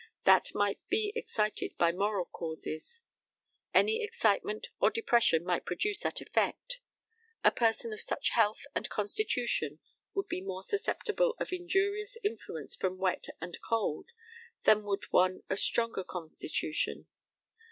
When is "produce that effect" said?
5.63-6.79